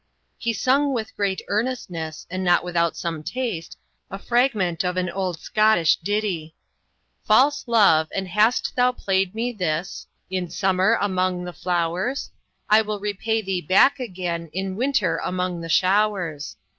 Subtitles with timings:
[0.39, 3.77] He sung with great earnestness, and not without some taste,
[4.09, 6.55] a fragment of an old Scottish ditty:
[7.23, 12.31] False love, and hast thou play'd me this In summer among the flowers?
[12.67, 16.57] I will repay thee back again In winter among the showers.